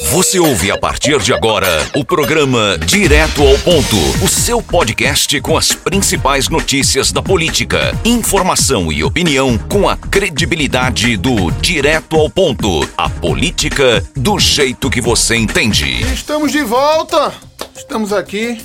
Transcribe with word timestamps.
Você 0.00 0.38
ouve 0.38 0.70
a 0.70 0.78
partir 0.78 1.18
de 1.18 1.34
agora 1.34 1.68
o 1.94 2.04
programa 2.04 2.78
Direto 2.78 3.42
ao 3.42 3.58
Ponto, 3.58 3.96
o 4.24 4.28
seu 4.28 4.62
podcast 4.62 5.38
com 5.40 5.56
as 5.56 5.72
principais 5.72 6.48
notícias 6.48 7.12
da 7.12 7.22
política, 7.22 7.92
informação 8.04 8.90
e 8.90 9.04
opinião 9.04 9.58
com 9.58 9.88
a 9.88 9.96
credibilidade 9.96 11.16
do 11.16 11.50
Direto 11.50 12.16
ao 12.16 12.30
Ponto, 12.30 12.88
a 12.96 13.10
política 13.10 14.02
do 14.16 14.38
jeito 14.38 14.88
que 14.88 15.00
você 15.00 15.36
entende. 15.36 16.02
Estamos 16.12 16.52
de 16.52 16.62
volta, 16.62 17.32
estamos 17.76 18.12
aqui 18.12 18.58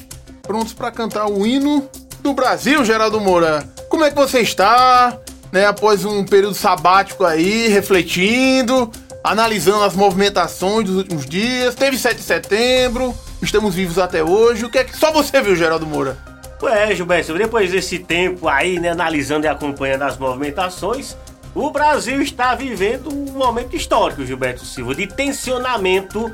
prontos 0.43 0.73
para 0.73 0.91
cantar 0.91 1.27
o 1.27 1.45
hino 1.45 1.89
do 2.21 2.33
Brasil, 2.33 2.85
Geraldo 2.85 3.19
Moura. 3.19 3.67
Como 3.89 4.05
é 4.05 4.09
que 4.09 4.15
você 4.15 4.39
está? 4.39 5.17
Né, 5.51 5.65
após 5.65 6.03
um 6.03 6.25
período 6.25 6.53
sabático 6.53 7.23
aí, 7.23 7.69
refletindo 7.69 8.91
analisando 9.27 9.83
as 9.83 9.93
movimentações 9.93 10.87
dos 10.87 10.95
últimos 10.95 11.25
dias. 11.25 11.75
Teve 11.75 11.97
7 11.97 12.15
de 12.15 12.23
setembro, 12.23 13.13
estamos 13.41 13.75
vivos 13.75 13.99
até 13.99 14.23
hoje. 14.23 14.65
O 14.65 14.69
que 14.69 14.77
é 14.77 14.83
que 14.83 14.95
só 14.95 15.11
você 15.11 15.41
viu, 15.41 15.55
Geraldo 15.55 15.85
Moura? 15.85 16.17
Ué, 16.61 16.95
Gilberto, 16.95 17.37
depois 17.37 17.71
desse 17.71 17.99
tempo 17.99 18.47
aí, 18.47 18.79
né, 18.79 18.89
analisando 18.89 19.45
e 19.45 19.49
acompanhando 19.49 20.03
as 20.03 20.17
movimentações, 20.17 21.15
o 21.53 21.69
Brasil 21.69 22.21
está 22.21 22.55
vivendo 22.55 23.13
um 23.13 23.31
momento 23.33 23.75
histórico, 23.75 24.25
Gilberto 24.25 24.65
Silva, 24.65 24.95
de 24.95 25.05
tensionamento 25.05 26.33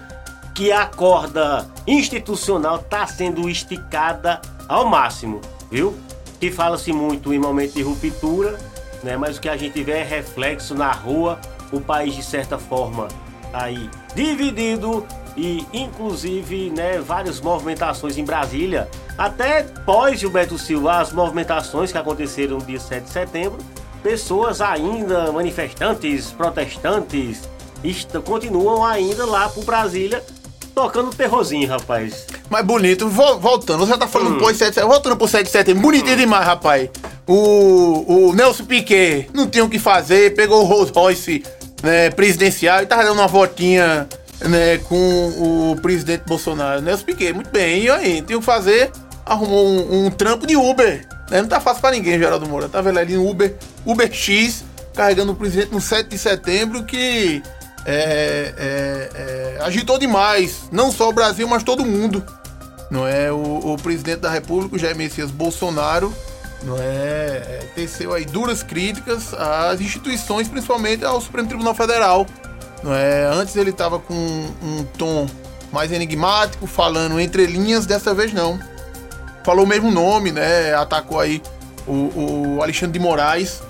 que 0.54 0.72
a 0.72 0.86
corda 0.86 1.68
institucional 1.88 2.78
está 2.78 3.06
sendo 3.08 3.50
esticada 3.50 4.40
ao 4.68 4.86
máximo, 4.86 5.42
viu? 5.70 5.98
Que 6.40 6.52
fala-se 6.52 6.94
muito 6.94 7.34
em 7.34 7.40
momento 7.40 7.74
de 7.74 7.82
ruptura, 7.82 8.58
né? 9.04 9.18
Mas 9.18 9.38
o 9.38 9.42
que 9.42 9.50
a 9.50 9.58
gente 9.58 9.84
vê 9.84 9.94
é 9.94 10.04
reflexo 10.04 10.76
na 10.76 10.92
rua 10.92 11.40
o 11.74 11.82
país 11.82 12.16
de 12.16 12.24
certa 12.24 12.58
forma 12.58 13.08
aí 13.52 13.90
dividido 14.16 15.06
e 15.36 15.66
inclusive 15.74 16.70
né, 16.70 17.00
várias 17.00 17.42
movimentações 17.42 18.18
em 18.18 18.24
Brasília. 18.24 18.90
Até 19.18 19.64
pós 19.64 20.20
Gilberto 20.20 20.58
Silva, 20.58 21.00
as 21.00 21.12
movimentações 21.12 21.92
que 21.92 21.98
aconteceram 21.98 22.58
no 22.58 22.66
dia 22.66 22.80
7 22.80 23.04
de 23.04 23.10
setembro, 23.10 23.58
pessoas 24.02 24.62
ainda, 24.62 25.32
manifestantes, 25.32 26.32
protestantes, 26.32 27.42
continuam 28.26 28.84
ainda 28.84 29.26
lá 29.26 29.50
por 29.50 29.66
Brasília 29.66 30.24
tocando 30.74 31.16
terrorzinho, 31.16 31.68
rapaz. 31.70 32.26
Mas 32.50 32.66
bonito, 32.66 33.08
voltando, 33.08 33.86
você 33.86 33.98
tá 33.98 34.08
falando 34.08 34.36
hum. 34.36 34.40
pós 34.40 34.58
7 34.58 34.70
de 34.70 34.76
setembro, 34.76 34.94
voltando 34.94 35.18
pro 35.18 35.28
7 35.28 35.46
de 35.46 35.52
setembro, 35.52 35.82
bonitinho 35.82 36.16
hum. 36.16 36.18
demais, 36.18 36.46
rapaz. 36.46 36.90
O, 37.28 38.30
o 38.30 38.34
Nelson 38.34 38.66
Piquet 38.66 39.30
não 39.34 39.48
tinha 39.48 39.64
o 39.64 39.70
que 39.70 39.80
fazer, 39.80 40.36
pegou 40.36 40.62
o 40.62 40.66
Rolls 40.66 40.92
Royce 40.94 41.44
né, 41.84 42.10
presidencial 42.10 42.82
e 42.82 42.86
tava 42.86 43.04
dando 43.04 43.20
uma 43.20 43.28
votinha 43.28 44.08
né, 44.40 44.78
com 44.78 45.72
o 45.76 45.76
presidente 45.82 46.24
Bolsonaro. 46.26 46.82
Né? 46.82 46.92
Eu 46.92 46.96
expliquei 46.96 47.34
muito 47.34 47.52
bem. 47.52 47.84
E 47.84 47.90
aí, 47.90 48.22
tem 48.22 48.40
que 48.40 48.46
fazer, 48.46 48.90
arrumou 49.26 49.68
um, 49.68 50.06
um 50.06 50.10
trampo 50.10 50.48
de 50.48 50.56
Uber. 50.56 51.06
Né? 51.30 51.42
Não 51.42 51.48
tá 51.48 51.60
fácil 51.60 51.82
pra 51.82 51.92
ninguém, 51.92 52.18
Geraldo 52.18 52.48
Moura. 52.48 52.70
Tava 52.70 52.90
ali 52.90 53.16
no 53.16 53.30
Uber, 53.30 53.54
Uber 53.86 54.12
X, 54.12 54.64
carregando 54.94 55.34
o 55.34 55.36
presidente 55.36 55.74
no 55.74 55.82
7 55.82 56.10
de 56.10 56.18
setembro, 56.18 56.84
que 56.84 57.44
é, 57.86 58.54
é, 58.58 59.10
é, 59.16 59.58
agitou 59.64 60.00
demais. 60.00 60.70
Não 60.72 60.92
só 60.92 61.10
o 61.10 61.14
Brasil, 61.14 61.48
mas 61.48 61.64
todo 61.64 61.86
mundo. 61.86 62.24
Não 62.90 63.08
é 63.08 63.32
o, 63.32 63.74
o 63.74 63.78
presidente 63.78 64.20
da 64.20 64.30
República, 64.30 64.76
o 64.76 64.80
Jair 64.80 64.96
Messias 64.96 65.32
Bolsonaro, 65.32 66.14
não 66.64 66.78
é, 66.78 66.82
é, 66.82 67.70
teceu 67.76 68.14
aí 68.14 68.26
duras 68.26 68.64
críticas 68.64 69.34
às 69.34 69.82
instituições, 69.82 70.48
principalmente 70.48 71.04
ao 71.04 71.20
Supremo 71.20 71.48
Tribunal 71.48 71.76
Federal. 71.76 72.26
Não 72.82 72.94
é, 72.94 73.26
antes 73.26 73.56
ele 73.56 73.70
estava 73.70 74.00
com 74.00 74.14
um 74.14 74.84
tom 74.98 75.28
mais 75.72 75.92
enigmático, 75.92 76.68
falando 76.68 77.20
entre 77.20 77.46
linhas, 77.46 77.86
dessa 77.86 78.14
vez 78.14 78.32
não. 78.34 78.60
Falou 79.44 79.66
o 79.66 79.68
mesmo 79.68 79.92
nome, 79.92 80.32
né? 80.32 80.74
Atacou 80.74 81.20
aí 81.20 81.42
o, 81.86 82.56
o 82.58 82.64
Alexandre 82.64 82.98
de 82.98 83.00
Moraes, 83.00 83.62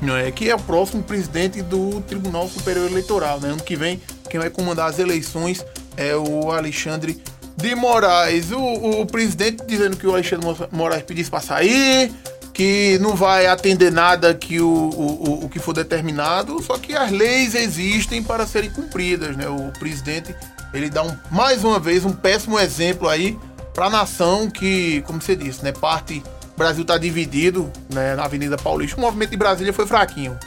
não 0.00 0.16
é, 0.16 0.30
que 0.30 0.48
é 0.48 0.54
o 0.54 0.58
próximo 0.58 1.02
presidente 1.02 1.62
do 1.62 2.00
Tribunal 2.00 2.48
Superior 2.48 2.90
Eleitoral. 2.90 3.38
Né? 3.38 3.50
Ano 3.50 3.62
que 3.62 3.76
vem, 3.76 4.00
quem 4.28 4.40
vai 4.40 4.50
comandar 4.50 4.88
as 4.88 4.98
eleições 4.98 5.64
é 5.96 6.16
o 6.16 6.50
Alexandre 6.50 7.22
de 7.60 7.74
Moraes. 7.74 8.50
O, 8.50 8.60
o 9.00 9.06
presidente 9.06 9.64
dizendo 9.66 9.96
que 9.96 10.06
o 10.06 10.12
Alexandre 10.12 10.46
Moraes 10.72 11.02
pedisse 11.02 11.30
para 11.30 11.40
sair, 11.40 12.12
que 12.52 12.98
não 13.00 13.14
vai 13.14 13.46
atender 13.46 13.90
nada 13.90 14.34
que 14.34 14.60
o, 14.60 14.68
o, 14.68 15.44
o 15.44 15.48
que 15.48 15.58
for 15.58 15.72
determinado, 15.72 16.62
só 16.62 16.76
que 16.78 16.94
as 16.94 17.10
leis 17.10 17.54
existem 17.54 18.22
para 18.22 18.46
serem 18.46 18.70
cumpridas, 18.70 19.36
né? 19.36 19.48
O 19.48 19.72
presidente, 19.78 20.34
ele 20.74 20.90
dá 20.90 21.02
um, 21.02 21.16
mais 21.30 21.64
uma 21.64 21.78
vez 21.78 22.04
um 22.04 22.12
péssimo 22.12 22.58
exemplo 22.58 23.08
aí 23.08 23.38
para 23.72 23.86
a 23.86 23.90
nação 23.90 24.50
que, 24.50 25.02
como 25.06 25.22
você 25.22 25.36
disse, 25.36 25.64
né, 25.64 25.72
parte 25.72 26.22
Brasil 26.56 26.82
está 26.82 26.98
dividido, 26.98 27.70
né, 27.88 28.14
na 28.14 28.24
Avenida 28.24 28.58
Paulista. 28.58 28.96
O 28.98 29.00
movimento 29.00 29.30
de 29.30 29.36
Brasília 29.36 29.72
foi 29.72 29.86
fraquinho, 29.86 30.38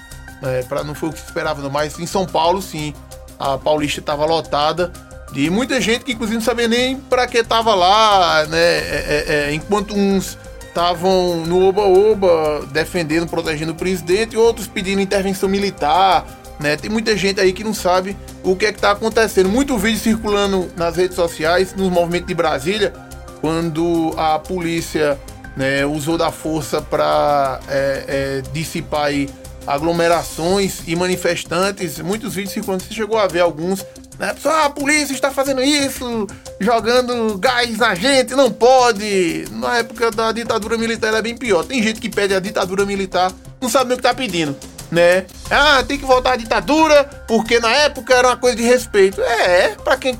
né, 0.42 0.62
para 0.64 0.84
não 0.84 0.94
foi 0.94 1.10
o 1.10 1.14
que 1.14 1.20
se 1.20 1.26
esperava, 1.26 1.62
não, 1.62 1.70
mas 1.70 1.98
em 1.98 2.06
São 2.06 2.26
Paulo 2.26 2.62
sim, 2.62 2.94
a 3.40 3.58
Paulista 3.58 4.00
estava 4.00 4.26
lotada 4.26 4.92
e 5.36 5.50
muita 5.50 5.82
gente 5.82 6.06
que 6.06 6.14
inclusive 6.14 6.38
não 6.38 6.44
sabia 6.44 6.68
nem 6.68 6.98
para 6.98 7.28
que 7.28 7.44
tava 7.44 7.74
lá, 7.74 8.46
né? 8.46 8.58
É, 8.58 9.26
é, 9.28 9.34
é, 9.50 9.54
enquanto 9.54 9.96
uns 9.96 10.38
estavam 10.68 11.46
no 11.46 11.68
oba-oba 11.68 12.66
defendendo, 12.72 13.28
protegendo 13.28 13.74
o 13.74 13.76
presidente, 13.76 14.34
e 14.34 14.38
outros 14.38 14.68
pedindo 14.68 15.02
intervenção 15.02 15.48
militar, 15.48 16.26
né? 16.60 16.76
Tem 16.76 16.90
muita 16.90 17.16
gente 17.16 17.40
aí 17.40 17.54
que 17.54 17.64
não 17.64 17.74
sabe 17.74 18.18
o 18.44 18.56
que 18.56 18.66
é 18.66 18.74
que 18.74 18.80
tá 18.80 18.92
acontecendo. 18.92 19.50
Muito 19.50 19.78
vídeo 19.78 20.00
circulando 20.00 20.70
nas 20.76 20.96
redes 20.96 21.16
sociais, 21.16 21.74
nos 21.76 21.92
movimentos 21.92 22.28
de 22.28 22.34
Brasília, 22.34 22.94
quando 23.42 24.14
a 24.18 24.40
polícia 24.40 25.20
né, 25.56 25.86
usou 25.86 26.18
da 26.18 26.32
força 26.32 26.82
para 26.82 27.60
é, 27.68 28.04
é, 28.08 28.44
dissipar 28.52 29.12
aglomerações 29.66 30.82
e 30.88 30.96
manifestantes. 30.96 32.00
Muitos 32.00 32.36
vídeos 32.36 32.54
circulando, 32.54 32.84
você 32.84 32.94
chegou 32.94 33.18
a 33.18 33.28
ver 33.28 33.42
alguns 33.42 33.86
né? 34.18 34.36
Ah, 34.46 34.66
a 34.66 34.70
polícia 34.70 35.14
está 35.14 35.32
fazendo 35.32 35.62
isso, 35.62 36.28
jogando 36.60 37.38
gás 37.38 37.78
na 37.78 37.96
gente, 37.96 38.36
não 38.36 38.52
pode. 38.52 39.46
Na 39.52 39.78
época 39.78 40.12
da 40.12 40.32
ditadura 40.32 40.78
militar 40.78 41.14
é 41.14 41.22
bem 41.22 41.36
pior. 41.36 41.64
Tem 41.64 41.82
gente 41.82 42.00
que 42.00 42.10
pede 42.10 42.34
a 42.34 42.40
ditadura 42.40 42.86
militar, 42.86 43.32
não 43.62 43.70
sabe 43.70 43.86
nem 43.86 43.94
o 43.94 43.98
que 43.98 44.04
tá 44.04 44.14
pedindo, 44.14 44.56
né? 44.92 45.26
Ah, 45.50 45.84
tem 45.84 45.98
que 45.98 46.06
voltar 46.06 46.34
à 46.34 46.36
ditadura, 46.36 47.04
porque 47.28 47.60
na 47.60 47.72
época 47.72 48.14
era 48.14 48.30
uma 48.30 48.38
coisa 48.38 48.56
de 48.56 48.64
respeito. 48.64 49.22
É, 49.22 49.76
para 49.84 49.98
quem, 49.98 50.18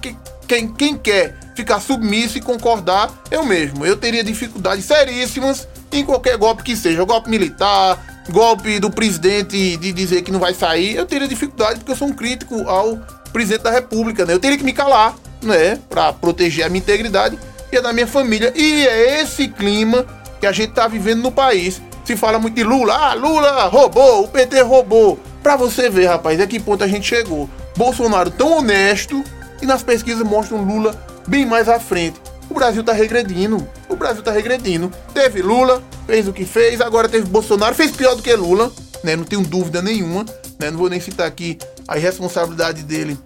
quem, 0.48 0.74
quem 0.74 0.98
quer 0.98 1.38
ficar 1.56 1.80
submisso 1.80 2.38
e 2.38 2.42
concordar, 2.42 3.12
eu 3.30 3.46
mesmo. 3.46 3.86
Eu 3.86 3.96
teria 3.96 4.24
dificuldades 4.24 4.86
seríssimas 4.86 5.68
em 5.92 6.04
qualquer 6.04 6.38
golpe 6.38 6.64
que 6.64 6.76
seja, 6.76 7.04
golpe 7.04 7.30
militar, 7.30 8.24
golpe 8.30 8.80
do 8.80 8.90
presidente 8.90 9.78
de 9.78 9.92
dizer 9.92 10.22
que 10.24 10.32
não 10.32 10.40
vai 10.40 10.54
sair, 10.54 10.96
eu 10.96 11.06
teria 11.06 11.28
dificuldade 11.28 11.80
porque 11.80 11.92
eu 11.92 11.96
sou 11.96 12.08
um 12.08 12.14
crítico 12.14 12.68
ao 12.68 13.00
presidente 13.34 13.64
da 13.64 13.72
República, 13.72 14.26
né? 14.26 14.34
Eu 14.34 14.40
teria 14.40 14.58
que 14.58 14.64
me 14.64 14.72
calar, 14.72 15.16
né? 15.42 15.80
Para 15.90 16.14
proteger 16.14 16.66
a 16.66 16.70
minha 16.70 16.80
integridade 16.80 17.38
e 17.72 17.78
a 17.78 17.82
da 17.82 17.92
minha 17.92 18.08
família. 18.08 18.54
E 18.56 18.88
é 18.88 19.22
esse 19.22 19.48
clima 19.48 20.06
que 20.40 20.46
a 20.46 20.52
gente 20.52 20.72
tá 20.72 20.88
vivendo 20.88 21.22
no 21.22 21.32
país. 21.32 21.82
Se 22.06 22.16
fala 22.16 22.38
muito 22.38 22.56
de 22.56 22.64
Lula, 22.64 22.94
ah, 22.94 23.14
Lula 23.14 23.66
roubou, 23.66 24.26
o 24.26 24.28
PT 24.28 24.62
roubou. 24.62 25.20
Pra 25.42 25.56
você 25.56 25.90
ver, 25.90 26.06
rapaz, 26.06 26.40
a 26.40 26.48
que 26.48 26.60
ponto 26.60 26.84
a 26.84 26.88
gente 26.88 27.08
chegou. 27.08 27.50
Bolsonaro 27.76 28.30
tão 28.30 28.60
honesto 28.60 29.24
e 29.62 29.66
nas 29.66 29.82
pesquisas 29.82 30.24
mostram 30.24 30.64
Lula 30.64 30.96
bem 31.28 31.46
mais 31.46 31.68
à 31.68 31.80
frente. 31.80 32.22
O 32.50 32.54
Brasil 32.54 32.84
tá 32.84 32.94
regredindo. 32.94 33.68
O 33.90 33.96
Brasil 33.96 34.22
tá 34.22 34.32
regredindo. 34.32 34.92
Teve 35.14 35.42
Lula, 35.42 35.82
fez 36.06 36.28
o 36.28 36.34
que 36.34 36.46
fez, 36.46 36.82
agora 36.82 37.10
teve 37.10 37.26
Bolsonaro, 37.26 37.74
fez 37.74 37.92
pior 37.92 38.16
do 38.16 38.22
que 38.22 38.34
Lula, 38.36 38.72
né? 39.04 39.16
Não 39.16 39.24
tenho 39.24 39.42
dúvida 39.42 39.82
nenhuma, 39.82 40.26
né? 40.60 40.70
Não 40.70 40.78
vou 40.78 40.90
nem 40.90 41.00
citar 41.00 41.26
aqui 41.26 41.58
a 41.88 41.98
irresponsabilidade 41.98 42.84
dele 42.84 43.18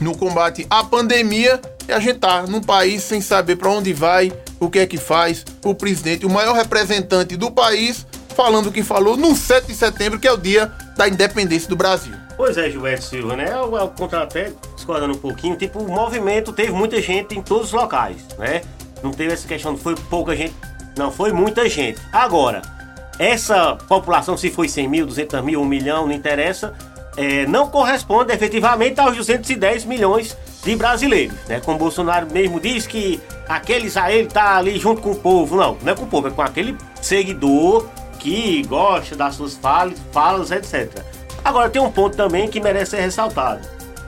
no 0.00 0.16
combate 0.16 0.66
à 0.68 0.84
pandemia 0.84 1.60
e 1.88 1.92
a 1.92 2.00
gente 2.00 2.18
tá 2.18 2.42
num 2.46 2.60
país 2.60 3.02
sem 3.02 3.20
saber 3.20 3.56
para 3.56 3.70
onde 3.70 3.92
vai, 3.92 4.32
o 4.58 4.68
que 4.68 4.78
é 4.78 4.86
que 4.86 4.96
faz. 4.96 5.44
O 5.64 5.74
presidente, 5.74 6.26
o 6.26 6.30
maior 6.30 6.54
representante 6.54 7.36
do 7.36 7.50
país, 7.50 8.06
falando 8.34 8.68
o 8.68 8.72
que 8.72 8.82
falou 8.82 9.16
no 9.16 9.34
7 9.34 9.68
de 9.68 9.74
setembro, 9.74 10.18
que 10.18 10.26
é 10.26 10.32
o 10.32 10.36
dia 10.36 10.70
da 10.96 11.08
independência 11.08 11.68
do 11.68 11.76
Brasil. 11.76 12.14
Pois 12.36 12.58
é, 12.58 12.68
Gilberto 12.68 13.04
Silva, 13.04 13.36
né? 13.36 13.50
Eu, 13.50 13.74
eu 13.76 13.88
contra 13.88 14.22
até 14.22 14.52
discordando 14.74 15.14
um 15.14 15.18
pouquinho, 15.18 15.56
tipo, 15.56 15.78
o 15.78 15.90
movimento 15.90 16.52
teve 16.52 16.72
muita 16.72 17.00
gente 17.00 17.38
em 17.38 17.42
todos 17.42 17.68
os 17.68 17.72
locais, 17.72 18.16
né? 18.38 18.62
Não 19.02 19.10
teve 19.10 19.32
essa 19.32 19.46
questão, 19.46 19.72
não 19.72 19.78
foi 19.78 19.94
pouca 19.94 20.34
gente, 20.34 20.54
não, 20.98 21.10
foi 21.10 21.32
muita 21.32 21.68
gente. 21.68 22.00
Agora, 22.12 22.62
essa 23.18 23.76
população, 23.88 24.36
se 24.36 24.50
foi 24.50 24.68
100 24.68 24.88
mil, 24.88 25.06
200 25.06 25.42
mil, 25.42 25.60
1 25.62 25.64
milhão, 25.64 26.06
não 26.06 26.12
interessa, 26.12 26.74
é, 27.16 27.46
não 27.46 27.68
corresponde 27.68 28.32
efetivamente 28.32 29.00
aos 29.00 29.16
210 29.16 29.84
milhões 29.84 30.36
de 30.62 30.76
brasileiros, 30.76 31.36
né? 31.48 31.60
Como 31.60 31.78
Bolsonaro 31.78 32.26
mesmo 32.30 32.60
diz 32.60 32.86
que 32.86 33.20
aquele 33.48 33.86
Israel 33.86 34.26
tá 34.26 34.56
ali 34.56 34.78
junto 34.78 35.00
com 35.00 35.12
o 35.12 35.16
povo. 35.16 35.56
Não, 35.56 35.78
não 35.80 35.92
é 35.92 35.94
com 35.94 36.04
o 36.04 36.06
povo, 36.06 36.28
é 36.28 36.30
com 36.30 36.42
aquele 36.42 36.76
seguidor 37.00 37.86
que 38.18 38.62
gosta 38.66 39.14
das 39.14 39.36
suas 39.36 39.54
falas, 39.54 39.98
falas 40.12 40.50
etc. 40.50 41.02
Agora 41.44 41.70
tem 41.70 41.80
um 41.80 41.90
ponto 41.90 42.16
também 42.16 42.48
que 42.48 42.60
merece 42.60 42.92
ser 42.92 43.00
ressaltado. 43.00 43.66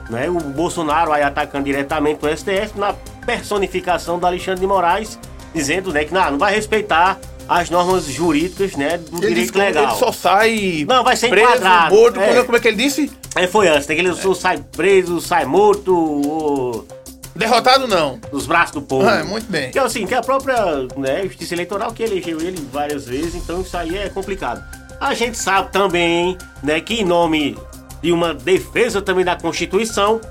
Né? 0.09 0.29
O 0.29 0.39
Bolsonaro 0.39 1.13
aí 1.13 1.23
atacando 1.23 1.65
diretamente 1.65 2.25
o 2.25 2.37
STF 2.37 2.77
na 2.77 2.93
personificação 3.25 4.19
do 4.19 4.25
Alexandre 4.25 4.59
de 4.59 4.67
Moraes, 4.67 5.17
dizendo 5.53 5.93
né, 5.93 6.03
que 6.03 6.13
não, 6.13 6.31
não 6.31 6.37
vai 6.37 6.53
respeitar 6.53 7.17
as 7.49 7.69
normas 7.71 8.05
jurídicas 8.05 8.75
né, 8.75 8.97
do 8.97 9.17
Ele 9.17 9.27
direito 9.29 9.53
que 9.53 9.57
legal. 9.57 9.83
Ele 9.85 9.95
só 9.95 10.11
sai 10.11 10.85
Não, 10.87 11.03
vai 11.03 11.15
ser 11.15 11.29
preso, 11.29 11.47
enquadrado. 11.49 11.95
morto. 11.95 12.19
É. 12.19 12.43
Como 12.43 12.55
é- 12.55 12.59
é 12.59 12.61
que 12.61 12.67
ele 12.67 12.77
disse? 12.77 13.11
Aí 13.35 13.47
foi 13.47 13.67
antes, 13.67 13.87
né, 13.87 13.95
que 13.95 14.01
ele 14.01 14.13
só 14.13 14.33
sai 14.35 14.63
preso, 14.75 15.19
sai 15.19 15.45
morto, 15.45 15.95
ou 15.95 16.87
Derrotado 17.35 17.87
não. 17.87 18.19
dos 18.31 18.45
braços 18.45 18.75
do 18.75 18.81
povo. 18.81 19.07
Ah, 19.07 19.23
muito 19.23 19.49
bem. 19.49 19.71
Que 19.71 19.79
é 19.79 19.81
assim, 19.81 20.05
que 20.05 20.13
a 20.13 20.21
própria 20.21 20.57
né, 20.95 21.23
Justiça 21.23 21.55
Eleitoral 21.55 21.91
que 21.91 22.03
elegeu 22.03 22.39
ele 22.39 22.61
várias 22.71 23.05
vezes, 23.05 23.33
então 23.35 23.61
isso 23.61 23.75
aí 23.75 23.97
é 23.97 24.09
complicado. 24.09 24.63
A 24.99 25.13
gente 25.15 25.37
sabe 25.37 25.71
também, 25.71 26.37
né, 26.61 26.79
que 26.81 26.95
em 27.01 27.05
nome 27.05 27.57
de 28.03 28.11
uma 28.11 28.33
defesa 28.33 29.01
também 29.01 29.25
da 29.25 29.35
Constituição, 29.35 30.21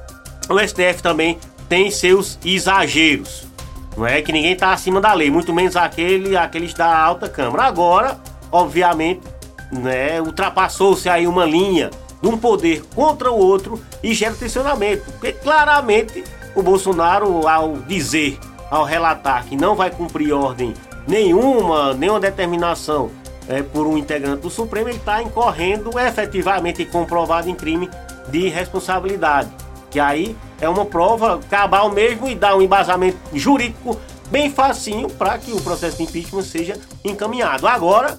o 0.48 0.58
STF 0.60 1.02
também 1.02 1.38
tem 1.68 1.90
seus 1.90 2.38
exageros. 2.44 3.47
Não 3.98 4.06
é 4.06 4.22
que 4.22 4.30
ninguém 4.30 4.54
tá 4.54 4.72
acima 4.72 5.00
da 5.00 5.12
lei, 5.12 5.28
muito 5.28 5.52
menos 5.52 5.74
aquele, 5.74 6.36
aqueles 6.36 6.72
da 6.72 6.96
alta 6.96 7.28
Câmara. 7.28 7.64
Agora, 7.64 8.16
obviamente, 8.52 9.22
né, 9.72 10.20
ultrapassou-se 10.20 11.08
aí 11.08 11.26
uma 11.26 11.44
linha 11.44 11.90
de 12.22 12.28
um 12.28 12.38
poder 12.38 12.84
contra 12.94 13.28
o 13.32 13.36
outro 13.36 13.82
e 14.00 14.14
gera 14.14 14.34
tensionamento. 14.34 15.10
Porque 15.10 15.32
claramente 15.32 16.22
o 16.54 16.62
Bolsonaro, 16.62 17.48
ao 17.48 17.78
dizer, 17.88 18.38
ao 18.70 18.84
relatar 18.84 19.44
que 19.46 19.56
não 19.56 19.74
vai 19.74 19.90
cumprir 19.90 20.32
ordem 20.32 20.74
nenhuma, 21.04 21.92
nenhuma 21.92 22.20
determinação 22.20 23.10
é, 23.48 23.64
por 23.64 23.84
um 23.84 23.98
integrante 23.98 24.42
do 24.42 24.50
Supremo, 24.50 24.90
ele 24.90 24.98
está 24.98 25.20
incorrendo 25.20 25.98
efetivamente 25.98 26.84
comprovado 26.84 27.50
em 27.50 27.54
crime 27.54 27.90
de 28.28 28.48
responsabilidade. 28.48 29.50
Que 29.90 29.98
aí 29.98 30.36
é 30.60 30.68
uma 30.68 30.84
prova 30.84 31.38
cabal 31.50 31.90
mesmo 31.90 32.28
e 32.28 32.34
dá 32.34 32.56
um 32.56 32.62
embasamento 32.62 33.18
jurídico 33.32 33.98
bem 34.30 34.50
facinho 34.50 35.08
para 35.08 35.38
que 35.38 35.52
o 35.52 35.60
processo 35.60 35.96
de 35.96 36.02
impeachment 36.02 36.42
seja 36.42 36.78
encaminhado. 37.04 37.66
Agora, 37.66 38.18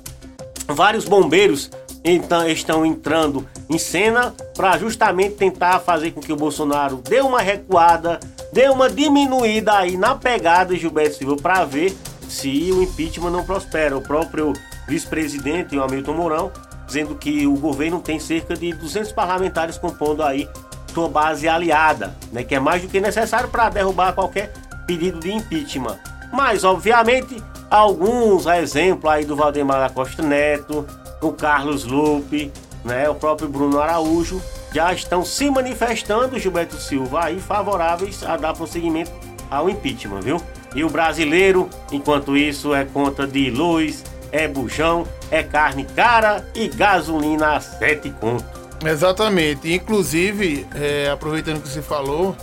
vários 0.68 1.06
bombeiros 1.06 1.70
então, 2.04 2.48
estão 2.48 2.86
entrando 2.86 3.46
em 3.70 3.78
cena 3.78 4.34
para 4.56 4.78
justamente 4.78 5.36
tentar 5.36 5.80
fazer 5.80 6.12
com 6.12 6.22
que 6.22 6.32
o 6.32 6.36
Bolsonaro 6.36 6.98
dê 6.98 7.20
uma 7.22 7.42
recuada, 7.42 8.20
dê 8.54 8.70
uma 8.70 8.90
diminuída 8.90 9.74
aí 9.74 9.98
na 9.98 10.16
pegada 10.16 10.74
de 10.74 10.80
Gilberto 10.80 11.18
Silva 11.18 11.36
para 11.36 11.66
ver 11.66 11.96
se 12.28 12.72
o 12.72 12.82
impeachment 12.82 13.32
não 13.32 13.44
prospera. 13.44 13.98
O 13.98 14.02
próprio 14.02 14.54
vice-presidente, 14.88 15.78
o 15.78 15.84
Hamilton 15.84 16.14
Mourão, 16.14 16.52
dizendo 16.88 17.16
que 17.16 17.46
o 17.46 17.56
governo 17.56 18.00
tem 18.00 18.20
cerca 18.20 18.56
de 18.56 18.74
200 18.74 19.12
parlamentares 19.12 19.78
compondo 19.78 20.24
aí 20.24 20.48
sua 20.90 21.08
base 21.08 21.48
aliada, 21.48 22.16
né, 22.32 22.44
que 22.44 22.56
é 22.56 22.60
mais 22.60 22.82
do 22.82 22.88
que 22.88 23.00
necessário 23.00 23.50
para 23.50 23.70
derrubar 23.70 24.14
qualquer 24.14 24.52
pedido 24.86 25.20
de 25.20 25.32
impeachment. 25.32 25.98
Mas, 26.32 26.64
obviamente, 26.64 27.42
alguns, 27.70 28.48
a 28.48 28.60
exemplo 28.60 29.10
aí 29.10 29.26
do 29.26 29.36
Valdemar 29.36 29.80
da 29.80 29.90
Costa 29.90 30.22
Neto, 30.22 30.86
o 31.22 31.32
Carlos 31.32 31.86
Lupe, 31.86 32.52
né, 32.84 33.10
o 33.10 33.16
próprio 33.16 33.50
Bruno 33.50 33.80
Araújo, 33.80 34.42
já 34.74 34.94
estão 34.94 35.26
se 35.26 35.50
manifestando, 35.50 36.40
Gilberto 36.40 36.76
Silva, 36.76 37.26
aí 37.26 37.40
favoráveis 37.40 38.24
a 38.24 38.38
dar 38.38 38.54
prosseguimento 38.54 39.12
ao 39.50 39.70
impeachment, 39.70 40.22
viu? 40.22 40.42
E 40.76 40.84
o 40.84 40.90
brasileiro, 40.90 41.68
enquanto 41.92 42.38
isso, 42.38 42.74
é 42.76 42.86
conta 42.86 43.26
de 43.26 43.50
luz, 43.50 44.04
é 44.32 44.48
bujão, 44.48 45.08
é 45.32 45.42
carne 45.42 45.84
cara 45.84 46.48
e 46.54 46.68
gasolina 46.68 47.56
a 47.56 47.60
sete 47.60 48.12
conto. 48.12 48.59
Exatamente. 48.86 49.74
Inclusive, 49.74 50.66
é, 50.76 51.10
aproveitando 51.10 51.62
que 51.62 51.70
você 51.70 51.82
falou, 51.82 52.36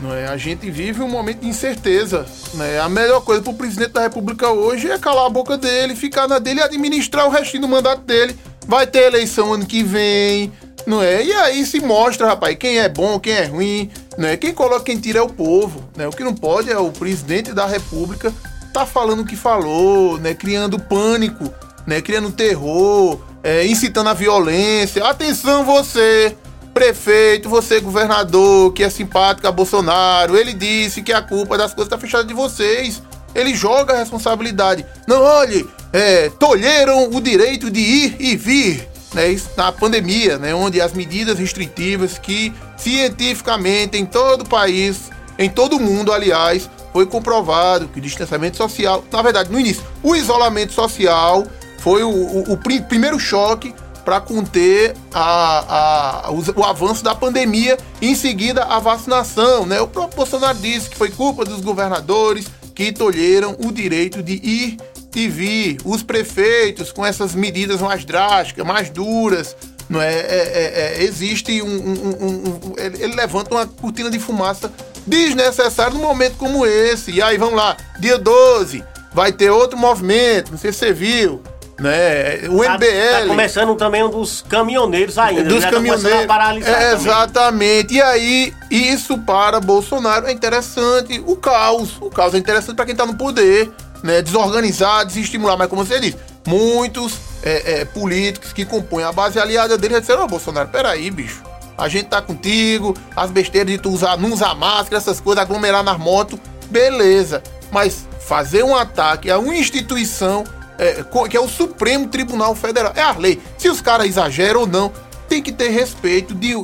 não 0.00 0.14
é, 0.14 0.26
a 0.26 0.36
gente 0.36 0.70
vive 0.70 1.02
um 1.02 1.08
momento 1.08 1.40
de 1.40 1.48
incerteza. 1.48 2.26
Né? 2.54 2.80
A 2.80 2.88
melhor 2.88 3.20
coisa 3.20 3.42
para 3.42 3.52
o 3.52 3.56
presidente 3.56 3.92
da 3.92 4.02
República 4.02 4.50
hoje 4.50 4.90
é 4.90 4.98
calar 4.98 5.26
a 5.26 5.30
boca 5.30 5.56
dele, 5.56 5.94
ficar 5.94 6.26
na 6.26 6.38
dele 6.38 6.60
e 6.60 6.62
administrar 6.62 7.26
o 7.26 7.30
restinho 7.30 7.62
do 7.62 7.68
mandato 7.68 8.02
dele. 8.02 8.36
Vai 8.66 8.86
ter 8.86 9.04
eleição 9.04 9.52
ano 9.52 9.66
que 9.66 9.82
vem, 9.82 10.50
não 10.86 11.02
é? 11.02 11.22
E 11.22 11.32
aí 11.32 11.66
se 11.66 11.80
mostra, 11.80 12.26
rapaz, 12.26 12.56
quem 12.58 12.78
é 12.78 12.88
bom, 12.88 13.20
quem 13.20 13.34
é 13.34 13.44
ruim, 13.44 13.90
não 14.16 14.28
é? 14.28 14.36
Quem 14.36 14.54
coloca, 14.54 14.84
quem 14.84 14.98
tira 14.98 15.18
é 15.18 15.22
o 15.22 15.28
povo, 15.28 15.84
né? 15.96 16.08
O 16.08 16.10
que 16.10 16.24
não 16.24 16.34
pode 16.34 16.70
é 16.70 16.78
o 16.78 16.90
presidente 16.90 17.52
da 17.52 17.66
República 17.66 18.32
tá 18.72 18.84
falando 18.84 19.20
o 19.20 19.24
que 19.24 19.36
falou, 19.36 20.18
né? 20.18 20.34
Criando 20.34 20.78
pânico, 20.78 21.48
né? 21.86 22.00
Criando 22.00 22.32
terror, 22.32 23.20
é, 23.44 23.66
incitando 23.66 24.08
a 24.08 24.14
violência. 24.14 25.04
Atenção 25.04 25.64
você, 25.64 26.34
prefeito, 26.72 27.48
você 27.48 27.78
governador, 27.78 28.72
que 28.72 28.82
é 28.82 28.88
simpático 28.88 29.46
a 29.46 29.52
Bolsonaro, 29.52 30.36
ele 30.36 30.54
disse 30.54 31.02
que 31.02 31.12
a 31.12 31.20
culpa 31.20 31.58
das 31.58 31.74
coisas 31.74 31.90
tá 31.90 31.98
fechada 31.98 32.24
de 32.24 32.32
vocês. 32.32 33.02
Ele 33.34 33.54
joga 33.54 33.92
a 33.92 33.98
responsabilidade. 33.98 34.86
Não, 35.06 35.20
olhe, 35.20 35.68
é, 35.92 36.30
tolheram 36.30 37.10
o 37.10 37.20
direito 37.20 37.70
de 37.70 37.80
ir 37.80 38.16
e 38.18 38.36
vir, 38.36 38.88
né? 39.12 39.28
Isso 39.28 39.50
na 39.56 39.72
pandemia, 39.72 40.38
né? 40.38 40.54
Onde 40.54 40.80
as 40.80 40.92
medidas 40.92 41.38
restritivas 41.38 42.16
que 42.16 42.54
cientificamente 42.76 43.98
em 43.98 44.06
todo 44.06 44.42
o 44.42 44.48
país, 44.48 45.10
em 45.36 45.50
todo 45.50 45.76
o 45.76 45.80
mundo, 45.80 46.12
aliás, 46.12 46.70
foi 46.92 47.06
comprovado 47.06 47.88
que 47.88 47.98
o 47.98 48.02
distanciamento 48.02 48.56
social, 48.56 49.04
na 49.10 49.20
verdade, 49.20 49.50
no 49.50 49.58
início, 49.58 49.82
o 50.00 50.14
isolamento 50.14 50.72
social 50.72 51.44
foi 51.84 52.02
o, 52.02 52.08
o- 52.08 52.52
o 52.54 52.56
pri- 52.56 52.80
primeiro 52.80 53.18
choque 53.20 53.74
para 54.06 54.18
conter 54.20 54.94
a- 55.12 56.24
a- 56.26 56.30
o, 56.30 56.42
o 56.60 56.64
avanço 56.64 57.04
da 57.04 57.14
pandemia 57.14 57.76
e 58.00 58.08
em 58.08 58.14
seguida 58.14 58.64
a 58.64 58.78
vacinação. 58.78 59.66
Né? 59.66 59.78
O 59.82 59.86
próprio 59.86 60.16
Bolsonaro 60.16 60.56
disse 60.58 60.88
que 60.88 60.96
foi 60.96 61.10
culpa 61.10 61.44
dos 61.44 61.60
governadores 61.60 62.46
que 62.74 62.90
tolheram 62.90 63.54
o 63.62 63.70
direito 63.70 64.22
de 64.22 64.32
ir 64.42 64.78
e 65.14 65.28
vir. 65.28 65.76
Os 65.84 66.02
prefeitos, 66.02 66.90
com 66.90 67.04
essas 67.04 67.34
medidas 67.34 67.80
mais 67.82 68.02
drásticas, 68.04 68.64
mais 68.66 68.88
duras, 68.88 69.54
não 69.88 70.00
é, 70.00 70.12
é- 70.14 70.16
é- 70.18 70.96
é- 71.00 71.04
existe 71.04 71.60
um, 71.60 71.66
um- 71.66 71.92
um- 71.92 72.74
ele 72.78 73.14
levanta 73.14 73.54
uma 73.54 73.66
cortina 73.66 74.10
de 74.10 74.18
fumaça 74.18 74.72
desnecessária 75.06 75.92
num 75.92 76.00
momento 76.02 76.36
como 76.38 76.64
esse. 76.66 77.10
E 77.10 77.20
aí 77.22 77.36
vamos 77.38 77.56
lá, 77.56 77.76
dia 78.00 78.18
12, 78.18 78.82
vai 79.12 79.30
ter 79.32 79.50
outro 79.50 79.78
movimento, 79.78 80.50
não 80.50 80.58
sei 80.58 80.72
se 80.72 80.78
você 80.78 80.92
viu, 80.92 81.42
né? 81.84 82.48
O 82.48 82.64
Tá, 82.64 82.74
MBL. 82.74 83.20
tá 83.20 83.26
começando 83.26 83.74
também 83.76 84.02
um 84.02 84.10
dos 84.10 84.42
caminhoneiros 84.48 85.18
ainda. 85.18 85.44
Dos 85.44 85.62
já 85.62 85.68
tá 85.68 85.76
caminhoneiros. 85.76 86.66
É, 86.66 86.92
exatamente. 86.94 87.94
E 87.94 88.02
aí, 88.02 88.54
isso 88.70 89.18
para 89.18 89.60
Bolsonaro 89.60 90.26
é 90.26 90.32
interessante. 90.32 91.22
O 91.26 91.36
caos. 91.36 91.96
O 92.00 92.08
caos 92.08 92.34
é 92.34 92.38
interessante 92.38 92.74
para 92.76 92.86
quem 92.86 92.96
tá 92.96 93.04
no 93.04 93.14
poder, 93.14 93.70
né? 94.02 94.22
Desorganizar, 94.22 95.04
desestimular. 95.04 95.56
Mas 95.58 95.68
como 95.68 95.84
você 95.84 96.00
disse, 96.00 96.16
muitos 96.46 97.18
é, 97.42 97.80
é, 97.80 97.84
políticos 97.84 98.52
que 98.52 98.64
compõem 98.64 99.04
a 99.04 99.12
base 99.12 99.38
aliada 99.38 99.76
dele 99.76 99.94
já 99.94 100.00
disseram, 100.00 100.24
ô 100.24 100.26
Bolsonaro, 100.26 100.68
peraí, 100.68 101.10
bicho. 101.10 101.42
A 101.76 101.88
gente 101.88 102.06
tá 102.06 102.22
contigo, 102.22 102.96
as 103.16 103.30
besteiras 103.30 103.70
de 103.70 103.78
tu 103.78 103.90
usar, 103.90 104.16
não 104.16 104.32
usar 104.32 104.54
máscara, 104.54 104.96
essas 104.96 105.20
coisas, 105.20 105.42
aglomerar 105.42 105.82
nas 105.82 105.98
motos, 105.98 106.38
beleza. 106.70 107.42
Mas 107.72 108.06
fazer 108.20 108.62
um 108.62 108.74
ataque 108.76 109.28
a 109.28 109.38
uma 109.38 109.54
instituição 109.56 110.44
é, 110.78 111.04
que 111.28 111.36
é 111.36 111.40
o 111.40 111.48
Supremo 111.48 112.08
Tribunal 112.08 112.54
Federal, 112.54 112.92
é 112.94 113.02
a 113.02 113.12
lei. 113.16 113.40
Se 113.58 113.68
os 113.68 113.80
caras 113.80 114.06
exageram 114.06 114.60
ou 114.60 114.66
não, 114.66 114.92
tem 115.28 115.42
que 115.42 115.50
ter 115.52 115.70
respeito 115.70 116.34
de- 116.34 116.54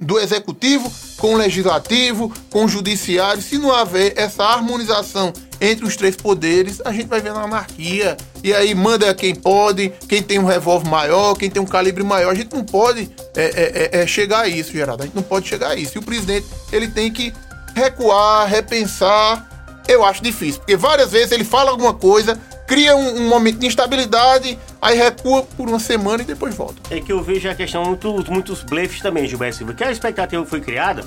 do 0.00 0.18
executivo 0.18 0.90
com 1.18 1.34
o 1.34 1.36
legislativo, 1.36 2.32
com 2.50 2.64
o 2.64 2.68
judiciário. 2.68 3.40
Se 3.40 3.58
não 3.58 3.72
haver 3.72 4.12
essa 4.16 4.44
harmonização 4.44 5.32
entre 5.60 5.84
os 5.84 5.96
três 5.96 6.16
poderes, 6.16 6.80
a 6.84 6.92
gente 6.92 7.06
vai 7.06 7.20
na 7.22 7.42
anarquia. 7.42 8.16
E 8.42 8.52
aí 8.52 8.74
manda 8.74 9.14
quem 9.14 9.34
pode, 9.34 9.92
quem 10.08 10.22
tem 10.22 10.38
um 10.38 10.44
revólver 10.44 10.88
maior, 10.88 11.34
quem 11.36 11.48
tem 11.48 11.62
um 11.62 11.66
calibre 11.66 12.02
maior. 12.02 12.30
A 12.32 12.34
gente 12.34 12.54
não 12.54 12.64
pode 12.64 13.10
é, 13.36 13.42
é, 13.44 13.98
é, 13.98 14.02
é, 14.02 14.06
chegar 14.06 14.40
a 14.40 14.48
isso, 14.48 14.72
Geraldo. 14.72 15.04
A 15.04 15.06
gente 15.06 15.14
não 15.16 15.22
pode 15.22 15.48
chegar 15.48 15.70
a 15.70 15.76
isso. 15.76 15.96
E 15.96 15.98
o 15.98 16.02
presidente 16.02 16.46
ele 16.72 16.88
tem 16.88 17.12
que 17.12 17.32
recuar, 17.74 18.48
repensar. 18.48 19.48
Eu 19.86 20.04
acho 20.04 20.22
difícil, 20.22 20.60
porque 20.60 20.76
várias 20.76 21.12
vezes 21.12 21.32
ele 21.32 21.44
fala 21.44 21.70
alguma 21.70 21.94
coisa, 21.94 22.38
cria 22.68 22.94
um, 22.94 23.22
um 23.22 23.28
momento 23.28 23.58
de 23.58 23.66
instabilidade, 23.66 24.56
aí 24.80 24.96
recua 24.96 25.42
por 25.56 25.68
uma 25.68 25.80
semana 25.80 26.22
e 26.22 26.26
depois 26.26 26.54
volta. 26.54 26.76
É 26.94 27.00
que 27.00 27.10
eu 27.12 27.20
vejo 27.22 27.48
a 27.50 27.54
questão 27.54 27.82
muito, 27.84 28.12
muitos 28.30 28.62
blefs 28.62 29.00
também, 29.00 29.26
Gilberto 29.26 29.56
Silva. 29.56 29.72
Que 29.74 29.82
a 29.82 29.90
expectativa 29.90 30.44
foi 30.46 30.60
criada. 30.60 31.02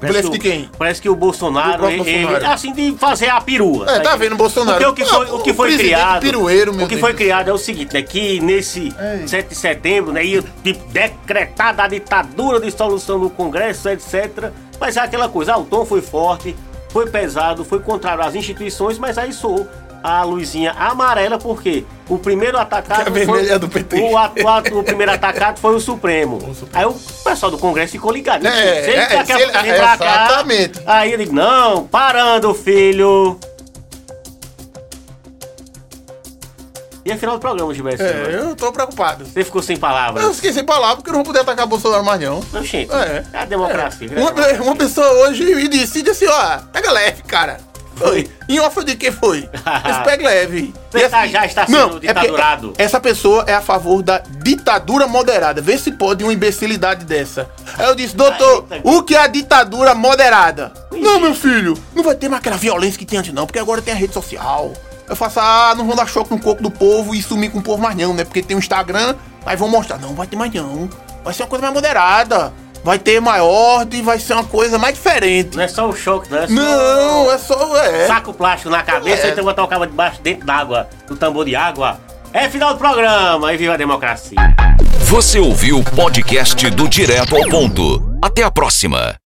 parece 0.00 0.22
Blefe 0.22 0.30
que 0.30 0.38
de 0.38 0.48
o- 0.48 0.50
quem? 0.50 0.70
Parece 0.78 1.00
que 1.02 1.08
o 1.10 1.14
Bolsonaro, 1.14 1.86
ele, 1.88 2.02
Bolsonaro. 2.24 2.46
assim, 2.54 2.72
de 2.72 2.92
fazer 2.98 3.28
a 3.28 3.38
perua. 3.40 3.84
É, 3.90 4.00
tá 4.00 4.16
vendo, 4.16 4.34
Bolsonaro? 4.34 4.78
Porque 4.82 4.90
o 4.90 4.94
que 4.94 5.04
foi, 5.14 5.26
Ah, 5.28 5.34
o 5.34 5.42
que 5.42 5.50
o 5.50 5.54
foi 5.54 5.68
presidente 5.68 5.94
criado. 5.94 6.20
pirueiro, 6.22 6.74
meu 6.74 6.86
o 6.86 6.88
que 6.88 6.94
Deus 6.96 7.00
foi 7.02 7.12
do 7.12 7.16
criado 7.18 7.48
é 7.50 7.52
o 7.52 7.58
seguinte, 7.58 7.92
né? 7.94 8.00
Que 8.02 8.40
nesse 8.40 8.94
Ei. 9.20 9.28
7 9.28 9.50
de 9.50 9.54
setembro, 9.54 10.10
né? 10.12 10.24
Ia 10.24 10.42
tipo, 10.64 10.82
decretada 10.90 11.82
a 11.84 11.88
ditadura 11.88 12.58
de 12.60 12.70
solução 12.70 13.18
no 13.18 13.28
Congresso, 13.30 13.88
etc. 13.90 14.50
Mas 14.80 14.96
é 14.96 15.00
aquela 15.00 15.28
coisa, 15.28 15.52
ah, 15.52 15.58
o 15.58 15.64
tom 15.66 15.84
foi 15.84 16.00
forte, 16.00 16.56
foi 16.88 17.08
pesado, 17.10 17.62
foi 17.64 17.80
contrário 17.80 18.24
às 18.24 18.34
instituições, 18.34 18.98
mas 18.98 19.18
aí 19.18 19.32
soou 19.34 19.68
a 20.02 20.22
luzinha 20.22 20.72
amarela, 20.72 21.38
porque 21.38 21.84
o 22.08 22.18
primeiro 22.18 22.58
atacado. 22.58 23.06
A 23.08 23.10
vermelha 23.10 23.52
é 23.54 23.58
do 23.58 23.68
PT. 23.68 23.96
O, 24.00 24.78
o 24.78 24.82
primeiro 24.82 25.12
atacado 25.12 25.58
foi 25.58 25.74
o 25.74 25.80
Supremo. 25.80 26.38
Aí 26.72 26.84
o 26.84 26.94
pessoal 27.24 27.50
do 27.50 27.58
Congresso 27.58 27.92
ficou 27.92 28.12
ligado. 28.12 28.46
É, 28.46 28.82
se 28.82 28.90
ele 28.90 28.98
é, 28.98 29.24
se 29.24 29.32
ele- 29.32 29.46
pra 29.74 29.96
cá, 29.96 30.24
exatamente. 30.26 30.80
aí 30.86 31.12
ele 31.12 31.24
digo, 31.24 31.36
não, 31.36 31.86
parando, 31.86 32.52
filho. 32.54 33.38
E 37.04 37.12
afinal 37.12 37.36
do 37.36 37.40
programa, 37.40 37.72
Gilberto? 37.72 38.02
É, 38.02 38.36
eu 38.40 38.54
tô 38.54 38.70
preocupado. 38.72 39.24
Você 39.24 39.42
ficou 39.42 39.62
sem 39.62 39.76
palavras. 39.76 40.22
Eu 40.22 40.30
esqueci 40.30 40.62
palavra 40.62 40.96
porque 40.96 41.08
eu 41.08 41.14
não 41.14 41.20
vou 41.24 41.32
poder 41.32 41.40
atacar 41.40 41.66
Bolsonaro 41.66 42.04
mais 42.04 42.20
não. 42.20 42.40
Não, 42.52 42.62
gente. 42.62 42.92
É. 42.92 43.24
É 43.32 43.38
a 43.38 43.44
democracia. 43.46 44.08
É. 44.14 44.20
Uma, 44.20 44.30
né? 44.32 44.60
uma 44.60 44.76
pessoa 44.76 45.10
hoje 45.26 45.44
me 45.54 45.66
disse, 45.66 46.02
disse 46.02 46.24
assim, 46.24 46.32
ó, 46.32 46.58
pega 46.72 46.90
leve, 46.92 47.22
cara. 47.22 47.58
Foi. 48.00 48.30
Em 48.48 48.58
off 48.60 48.82
de 48.82 48.96
que 48.96 49.12
foi? 49.12 49.48
Esse 49.88 50.00
pega 50.04 50.24
leve. 50.26 50.74
Você 50.90 51.04
E 51.04 51.08
tá- 51.08 51.26
já 51.26 51.44
está 51.44 51.66
sendo 51.66 51.78
não, 51.78 51.96
é 51.98 52.00
ditadurado. 52.00 52.72
Essa 52.78 52.98
pessoa 52.98 53.44
é 53.46 53.54
a 53.54 53.60
favor 53.60 54.02
da 54.02 54.18
ditadura 54.42 55.06
moderada. 55.06 55.60
Vê 55.60 55.76
se 55.76 55.92
pode 55.92 56.24
uma 56.24 56.32
imbecilidade 56.32 57.04
dessa. 57.04 57.48
Aí 57.78 57.86
eu 57.86 57.94
disse, 57.94 58.16
doutor, 58.16 58.64
o 58.82 59.02
que 59.02 59.14
é 59.14 59.20
a 59.20 59.26
ditadura 59.26 59.94
moderada? 59.94 60.72
Não, 60.90 61.20
meu 61.20 61.34
filho, 61.34 61.76
não 61.94 62.02
vai 62.02 62.14
ter 62.14 62.28
mais 62.28 62.40
aquela 62.40 62.56
violência 62.56 62.98
que 62.98 63.04
tinha 63.04 63.20
antes 63.20 63.32
não, 63.34 63.46
porque 63.46 63.58
agora 63.58 63.82
tem 63.82 63.92
a 63.92 63.96
rede 63.96 64.14
social. 64.14 64.72
Eu 65.08 65.14
faço, 65.16 65.38
ah, 65.40 65.74
não 65.76 65.86
vão 65.86 65.96
dar 65.96 66.06
choque 66.06 66.30
no 66.30 66.40
coco 66.40 66.62
do 66.62 66.70
povo 66.70 67.14
e 67.14 67.22
sumir 67.22 67.50
com 67.50 67.58
o 67.58 67.62
povo 67.62 67.82
mais 67.82 67.96
não, 67.96 68.14
né? 68.14 68.24
Porque 68.24 68.42
tem 68.42 68.56
o 68.56 68.60
Instagram, 68.60 69.14
aí 69.44 69.56
vão 69.56 69.68
mostrar. 69.68 69.98
Não, 69.98 70.14
vai 70.14 70.26
ter 70.26 70.36
mais 70.36 70.52
não. 70.54 70.88
Vai 71.24 71.34
ser 71.34 71.42
uma 71.42 71.48
coisa 71.48 71.62
mais 71.62 71.74
moderada. 71.74 72.52
Vai 72.82 72.98
ter 72.98 73.20
mais 73.20 73.42
ordem, 73.42 74.02
vai 74.02 74.18
ser 74.18 74.32
uma 74.32 74.44
coisa 74.44 74.78
mais 74.78 74.94
diferente. 74.94 75.56
Não 75.56 75.62
é 75.62 75.68
só 75.68 75.88
o 75.88 75.94
choque, 75.94 76.30
não 76.30 76.38
é 76.38 76.46
só 76.46 76.52
Não, 76.52 77.32
é 77.32 77.38
só. 77.38 77.76
É. 77.76 78.06
saco 78.06 78.32
plástico 78.32 78.70
na 78.70 78.82
cabeça 78.82 79.26
É. 79.26 79.28
e 79.28 79.32
então 79.32 79.44
botar 79.44 79.64
o 79.64 79.68
cabo 79.68 79.84
debaixo 79.86 80.20
dentro 80.22 80.46
d'água, 80.46 80.88
do 81.06 81.14
tambor 81.16 81.44
de 81.44 81.54
água. 81.54 82.00
É 82.32 82.48
final 82.48 82.72
do 82.72 82.78
programa 82.78 83.52
e 83.52 83.56
viva 83.56 83.74
a 83.74 83.76
democracia. 83.76 84.36
Você 85.00 85.38
ouviu 85.38 85.78
o 85.80 85.84
podcast 85.84 86.70
do 86.70 86.88
Direto 86.88 87.36
ao 87.36 87.42
Ponto. 87.48 88.16
Até 88.22 88.42
a 88.44 88.50
próxima. 88.50 89.19